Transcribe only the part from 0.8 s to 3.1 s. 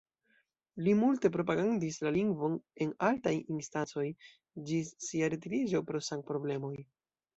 Li multe propagandis la lingvon en